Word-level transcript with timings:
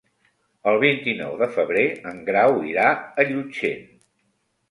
El 0.69 0.77
vint-i-nou 0.83 1.35
de 1.41 1.47
febrer 1.57 1.83
en 2.13 2.17
Grau 2.29 2.57
irà 2.71 2.85
a 2.95 3.27
Llutxent. 3.33 3.87